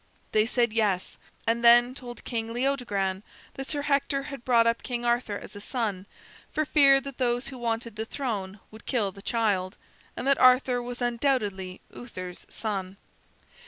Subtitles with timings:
[0.31, 3.21] They said "Yes," and then told King Leodogran
[3.53, 6.07] that Sir Hector had brought up King Arthur as his son,
[6.51, 9.77] for fear that those who wanted the throne would kill the child;
[10.17, 12.97] and that Arthur was undoubtedly Uther's son.